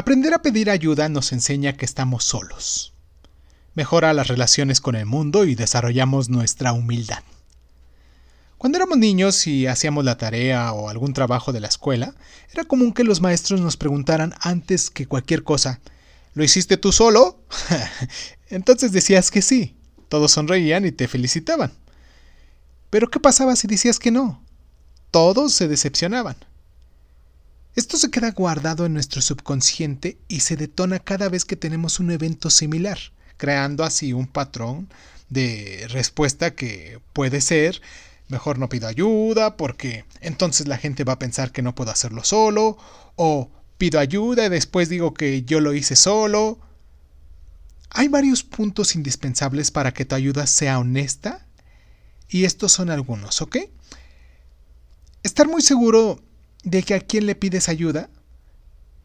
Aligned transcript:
Aprender 0.00 0.32
a 0.32 0.40
pedir 0.40 0.70
ayuda 0.70 1.10
nos 1.10 1.30
enseña 1.30 1.76
que 1.76 1.84
estamos 1.84 2.24
solos. 2.24 2.94
Mejora 3.74 4.14
las 4.14 4.28
relaciones 4.28 4.80
con 4.80 4.94
el 4.94 5.04
mundo 5.04 5.44
y 5.44 5.54
desarrollamos 5.54 6.30
nuestra 6.30 6.72
humildad. 6.72 7.22
Cuando 8.56 8.78
éramos 8.78 8.96
niños 8.96 9.46
y 9.46 9.66
hacíamos 9.66 10.06
la 10.06 10.16
tarea 10.16 10.72
o 10.72 10.88
algún 10.88 11.12
trabajo 11.12 11.52
de 11.52 11.60
la 11.60 11.68
escuela, 11.68 12.14
era 12.50 12.64
común 12.64 12.94
que 12.94 13.04
los 13.04 13.20
maestros 13.20 13.60
nos 13.60 13.76
preguntaran 13.76 14.32
antes 14.40 14.88
que 14.88 15.04
cualquier 15.04 15.44
cosa, 15.44 15.80
¿lo 16.32 16.44
hiciste 16.44 16.78
tú 16.78 16.92
solo? 16.92 17.38
Entonces 18.48 18.92
decías 18.92 19.30
que 19.30 19.42
sí. 19.42 19.76
Todos 20.08 20.32
sonreían 20.32 20.86
y 20.86 20.92
te 20.92 21.08
felicitaban. 21.08 21.72
Pero 22.88 23.10
¿qué 23.10 23.20
pasaba 23.20 23.54
si 23.54 23.68
decías 23.68 23.98
que 23.98 24.10
no? 24.10 24.42
Todos 25.10 25.52
se 25.52 25.68
decepcionaban. 25.68 26.36
Esto 27.76 27.96
se 27.96 28.10
queda 28.10 28.30
guardado 28.32 28.86
en 28.86 28.94
nuestro 28.94 29.22
subconsciente 29.22 30.18
y 30.28 30.40
se 30.40 30.56
detona 30.56 30.98
cada 30.98 31.28
vez 31.28 31.44
que 31.44 31.56
tenemos 31.56 32.00
un 32.00 32.10
evento 32.10 32.50
similar, 32.50 32.98
creando 33.36 33.84
así 33.84 34.12
un 34.12 34.26
patrón 34.26 34.88
de 35.28 35.86
respuesta 35.88 36.54
que 36.54 37.00
puede 37.12 37.40
ser 37.40 37.80
mejor 38.30 38.58
no 38.58 38.68
pido 38.68 38.88
ayuda 38.88 39.56
porque 39.56 40.04
entonces 40.20 40.68
la 40.68 40.78
gente 40.78 41.04
va 41.04 41.14
a 41.14 41.18
pensar 41.18 41.52
que 41.52 41.62
no 41.62 41.74
puedo 41.74 41.90
hacerlo 41.90 42.24
solo 42.24 42.78
o 43.16 43.50
pido 43.76 43.98
ayuda 43.98 44.46
y 44.46 44.48
después 44.48 44.88
digo 44.88 45.12
que 45.14 45.42
yo 45.42 45.60
lo 45.60 45.74
hice 45.74 45.96
solo. 45.96 46.58
Hay 47.90 48.08
varios 48.08 48.44
puntos 48.44 48.94
indispensables 48.94 49.70
para 49.70 49.92
que 49.92 50.04
tu 50.04 50.14
ayuda 50.14 50.46
sea 50.46 50.78
honesta 50.78 51.46
y 52.28 52.44
estos 52.44 52.72
son 52.72 52.90
algunos, 52.90 53.42
¿ok? 53.42 53.56
Estar 55.22 55.48
muy 55.48 55.62
seguro 55.62 56.22
de 56.64 56.82
que 56.82 56.94
a 56.94 57.00
quién 57.00 57.26
le 57.26 57.34
pides 57.34 57.68
ayuda 57.68 58.10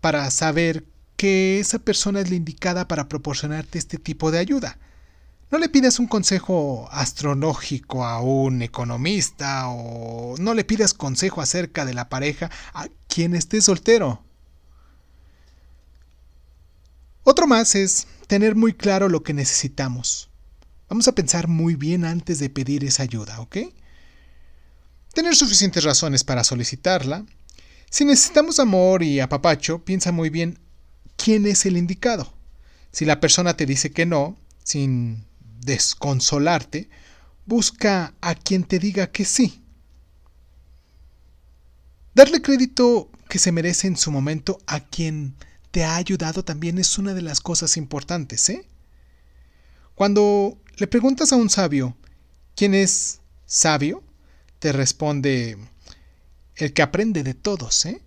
para 0.00 0.30
saber 0.30 0.84
que 1.16 1.60
esa 1.60 1.78
persona 1.78 2.20
es 2.20 2.30
la 2.30 2.36
indicada 2.36 2.88
para 2.88 3.08
proporcionarte 3.08 3.78
este 3.78 3.98
tipo 3.98 4.30
de 4.30 4.38
ayuda. 4.38 4.78
No 5.50 5.58
le 5.58 5.68
pidas 5.68 5.98
un 5.98 6.06
consejo 6.06 6.88
astronógico 6.92 8.04
a 8.04 8.20
un 8.20 8.62
economista 8.62 9.68
o 9.68 10.36
no 10.38 10.54
le 10.54 10.64
pidas 10.64 10.94
consejo 10.94 11.40
acerca 11.40 11.84
de 11.84 11.92
la 11.92 12.08
pareja 12.08 12.50
a 12.72 12.86
quien 13.08 13.34
esté 13.34 13.60
soltero. 13.60 14.22
Otro 17.24 17.46
más 17.46 17.74
es 17.74 18.06
tener 18.28 18.54
muy 18.54 18.72
claro 18.72 19.08
lo 19.08 19.22
que 19.22 19.34
necesitamos. 19.34 20.30
Vamos 20.88 21.06
a 21.08 21.14
pensar 21.14 21.48
muy 21.48 21.74
bien 21.74 22.04
antes 22.04 22.38
de 22.38 22.48
pedir 22.48 22.84
esa 22.84 23.02
ayuda, 23.02 23.40
¿ok? 23.40 23.58
Tener 25.12 25.34
suficientes 25.34 25.84
razones 25.84 26.24
para 26.24 26.44
solicitarla. 26.44 27.24
Si 27.90 28.04
necesitamos 28.04 28.60
amor 28.60 29.02
y 29.02 29.18
apapacho, 29.18 29.84
piensa 29.84 30.12
muy 30.12 30.30
bien 30.30 30.58
quién 31.16 31.44
es 31.44 31.66
el 31.66 31.76
indicado. 31.76 32.32
Si 32.92 33.04
la 33.04 33.18
persona 33.18 33.56
te 33.56 33.66
dice 33.66 33.90
que 33.90 34.06
no, 34.06 34.38
sin 34.62 35.24
desconsolarte, 35.60 36.88
busca 37.46 38.14
a 38.20 38.36
quien 38.36 38.62
te 38.62 38.78
diga 38.78 39.10
que 39.10 39.24
sí. 39.24 39.60
Darle 42.14 42.40
crédito 42.40 43.10
que 43.28 43.40
se 43.40 43.50
merece 43.50 43.88
en 43.88 43.96
su 43.96 44.12
momento 44.12 44.58
a 44.66 44.80
quien 44.80 45.34
te 45.72 45.84
ha 45.84 45.96
ayudado 45.96 46.44
también 46.44 46.78
es 46.78 46.96
una 46.96 47.12
de 47.12 47.22
las 47.22 47.40
cosas 47.40 47.76
importantes, 47.76 48.48
¿eh? 48.50 48.66
Cuando 49.96 50.58
le 50.76 50.86
preguntas 50.86 51.32
a 51.32 51.36
un 51.36 51.50
sabio 51.50 51.96
quién 52.54 52.74
es 52.74 53.20
sabio, 53.46 54.02
te 54.60 54.72
responde 54.72 55.58
el 56.62 56.72
que 56.72 56.82
aprende 56.82 57.22
de 57.22 57.34
todos, 57.34 57.86
¿eh? 57.86 58.00